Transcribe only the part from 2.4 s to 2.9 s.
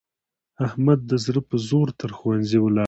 ولاړ.